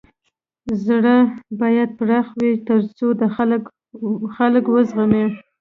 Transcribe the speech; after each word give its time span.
زړه 0.85 1.15
بايد 1.59 1.89
پراخه 1.99 2.35
وي 2.43 2.53
تر 2.67 2.79
څو 2.97 3.07
د 3.19 3.23
خلک 4.37 4.63
و 4.67 4.75
زغمی. 4.89 5.25